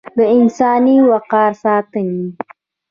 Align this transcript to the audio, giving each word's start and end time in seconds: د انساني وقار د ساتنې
د 0.17 0.19
انساني 0.37 0.97
وقار 1.09 1.51
د 1.57 1.59
ساتنې 1.63 2.23